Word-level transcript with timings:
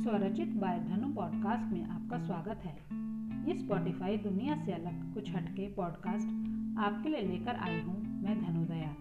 स्वरचित 0.00 0.48
bye 0.48 0.78
धनु 0.78 1.14
podcast 1.14 1.72
में 1.72 1.84
आपका 1.84 2.18
स्वागत 2.18 2.60
है। 2.64 2.76
ये 3.48 3.58
स्पॉटिफाई 3.58 4.16
दुनिया 4.16 4.56
से 4.56 4.72
अलग, 4.72 5.14
कुछ 5.14 5.30
हटके 5.30 5.68
पॉडकास्ट 5.68 6.28
आपके 6.78 7.08
लिए 7.08 7.20
लेकर 7.20 7.56
आई 7.56 7.80
हूँ 7.80 8.22
मैं 8.22 8.40
धनु 8.42 8.64
दयाल। 8.64 8.94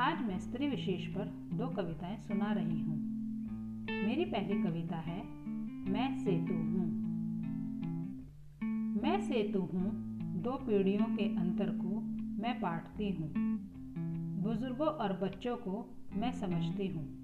आज 0.00 0.28
मैं 0.28 0.38
स्त्री 0.38 0.68
विशेष 0.68 1.06
पर 1.06 1.24
दो 1.54 1.68
कविताएँ 1.68 2.16
सुना 2.16 2.52
रही 2.52 2.80
हूँ। 2.80 2.96
मेरी 4.06 4.24
पहली 4.24 4.62
कविता 4.62 4.96
है, 4.96 5.26
मैं 5.92 6.18
सेतु 6.18 6.54
हूँ। 6.54 6.86
मैं 9.02 9.20
सेतु 9.20 9.60
हूँ, 9.60 9.90
दो 10.42 10.50
पीढ़ियों 10.50 11.16
के 11.16 11.36
अंतर 11.36 11.70
को 11.70 12.00
मैं 12.42 12.60
पाटती 12.60 13.10
हूँ। 13.10 13.32
बुज़ुर्गों 14.42 14.88
और 14.88 15.12
बच्चों 15.12 15.56
को 15.56 15.94
मैं 16.16 16.32
समझती 16.32 16.88
हूँ। 16.88 17.22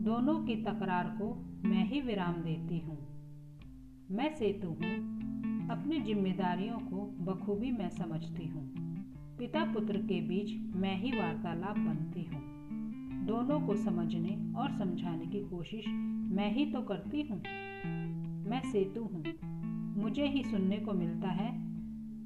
दोनों 0.00 0.44
की 0.44 0.56
तकरार 0.56 1.18
को 1.22 1.46
मैं 1.68 1.88
ही 1.88 2.00
विराम 2.00 2.32
देती 2.32 2.78
हूँ। 2.78 2.98
मैं 4.10 4.34
सेतु 4.34 4.68
हूँ। 4.68 5.20
अपनी 5.68 6.00
जिम्मेदारियों 6.00 6.78
को 6.78 7.16
बखूबी 7.20 7.70
मैं 7.70 7.88
समझती 7.88 8.46
हूँ। 8.46 8.74
पिता 9.38 9.64
पुत्र 9.64 9.96
के 9.96 10.20
बीच 10.20 10.76
मैं 10.76 11.00
ही 11.00 11.10
वार्तालाप 11.10 11.78
बनती 11.78 12.22
हूँ। 12.22 12.42
दोनों 13.26 13.60
को 13.60 13.76
समझने 13.76 14.52
और 14.56 14.70
समझाने 14.70 15.26
की 15.26 15.40
कोशिश 15.40 15.86
मैं 16.32 16.54
ही 16.54 16.66
तो 16.66 16.82
करती 16.82 17.22
हूँ। 17.22 17.38
मैं 18.50 18.62
सेतु 18.72 19.00
हूँ। 19.02 19.24
मुझे 20.02 20.26
ही 20.26 20.44
सुनने 20.44 20.76
को 20.76 20.92
मिलता 20.92 21.28
है। 21.28 21.52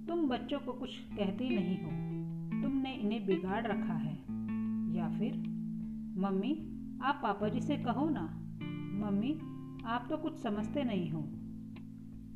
तुम 0.06 0.28
बच्चों 0.28 0.58
को 0.58 0.72
कुछ 0.72 0.90
कहती 0.98 1.48
नहीं 1.48 1.76
हो। 1.76 1.90
तुमने 2.62 2.94
इन्हें 2.94 3.26
बिगाड़ 3.26 3.66
रखा 3.66 3.94
है। 3.94 4.14
या 4.96 5.18
फिर, 5.18 5.34
मम्मी 6.16 6.70
आप 7.04 7.20
पापा 7.22 7.48
जी 7.48 7.60
से 7.60 7.76
कहो 7.76 8.08
ना, 8.08 8.22
मम्मी, 9.06 9.38
आप 9.86 10.06
तो 10.10 10.16
कुछ 10.16 10.38
समझते 10.38 10.84
नहीं 10.84 11.10
हो। 11.10 11.20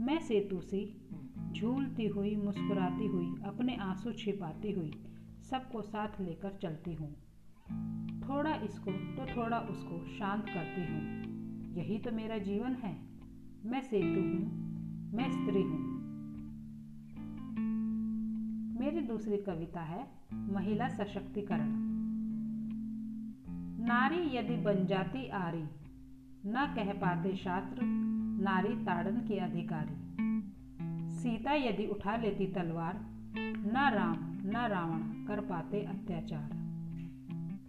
मैं 0.04 0.18
सेतु 0.18 0.60
सी, 0.60 1.08
झूलती 1.52 2.06
हुई, 2.06 2.36
मुस्कुराती 2.36 3.06
हुई, 3.06 3.34
अपने 3.44 3.76
आँसू 3.76 4.12
छिपाती 4.12 4.72
हुई, 4.72 4.92
सबको 5.50 5.82
साथ 5.82 6.20
लेकर 6.20 6.58
चलती 6.62 6.94
हूँ। 6.94 7.14
थोड़ा 8.20 8.54
इसको 8.54 8.90
तो 8.90 9.36
थोड़ा 9.36 9.58
उसको 9.58 10.06
शांत 10.18 10.44
करती 10.44 10.80
हूँ। 10.80 11.02
यही 11.74 11.98
तो 11.98 12.12
मेरा 12.12 12.38
जीवन 12.38 12.72
है। 12.72 12.98
मैं 13.66 13.80
सेतु 13.80 14.20
हूँ, 14.20 14.68
मैं 15.12 15.30
स्त्री 15.30 15.62
हूँ। 15.62 15.98
मेरी 18.80 19.00
दूसरी 19.00 19.36
कविता 19.36 19.80
है, 19.80 20.08
महिला 20.34 20.88
सशक्तिकरण। 20.88 21.97
नारी 24.08 24.36
यदि 24.36 24.56
बन 24.56 24.86
जाती 24.86 25.28
आरी, 25.28 25.62
न 26.46 26.74
कह 26.76 26.92
पाते 26.92 27.36
शास्त्र, 27.36 27.78
नारी 28.42 28.84
ताड़न 28.84 29.16
की 29.16 29.38
अधिकारी। 29.38 29.96
सीता 31.18 31.52
यदि 31.52 31.86
उठा 31.86 32.16
लेती 32.16 32.46
तलवार, 32.46 33.00
न 33.38 33.90
राम, 33.94 34.16
न 34.50 34.66
रावण 34.68 34.98
कर 34.98 35.40
पाते 35.40 35.80
अत्याचार। 35.80 36.50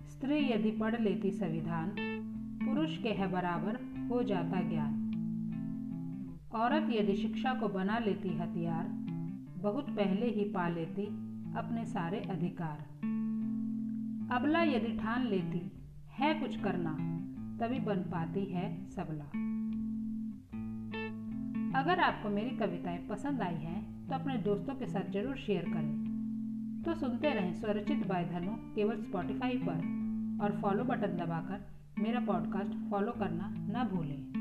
स्त्री 0.09 0.53
यदि 0.53 0.71
पढ़ 0.71 1.01
लेती 1.01 1.31
संविधान, 1.31 1.95
पुरुष 2.65 2.97
के 2.97 3.09
है 3.09 3.31
बराबर 3.31 4.07
हो 4.11 4.23
जाता 4.23 4.61
ज्ञान। 4.61 4.93
औरत 6.55 6.87
यदि 6.89 7.15
शिक्षा 7.15 7.53
को 7.53 7.67
बना 7.67 7.99
लेती 7.99 8.29
हथियार, 8.29 8.87
बहुत 9.61 9.89
पहले 9.89 10.25
ही 10.25 10.43
पा 10.43 10.69
लेती 10.69 11.05
अपने 11.57 11.85
सारे 11.85 12.19
अधिकार। 12.19 12.77
अबला 14.31 14.63
यदि 14.63 14.97
ठान 14.97 15.27
लेती 15.27 15.71
है 16.19 16.33
कुछ 16.33 16.55
करना, 16.55 16.91
तभी 17.59 17.79
बन 17.79 17.99
पाती 18.11 18.43
है 18.45 18.65
सबला। 18.89 19.25
अगर 21.79 21.99
आपको 21.99 22.29
मेरी 22.29 22.49
कविताएँ 22.57 22.97
पसंद 23.07 23.41
आई 23.41 23.55
हैं 23.55 24.07
तो 24.07 24.15
अपने 24.15 24.37
दोस्तों 24.37 24.75
के 24.75 24.87
साथ 24.87 25.11
ज़रूर 25.11 25.37
शेयर 25.37 25.65
करें। 25.67 26.83
तो 26.85 26.93
सुनते 26.93 27.33
रहें 27.33 27.53
स्वरचित 27.53 28.05
बाय 28.07 28.25
धनु 28.25 28.55
केवल 28.75 29.01
स्पॉटिफाई 29.01 29.57
पर 29.63 30.43
और 30.43 30.59
फॉलो 30.61 30.83
बटन 30.83 31.17
दबाकर 31.17 31.65
मेरा 32.01 32.19
पॉडकास्ट 32.19 32.91
फॉलो 32.91 33.11
करना 33.11 33.53
ना 33.71 33.83
भूलें। 33.83 34.38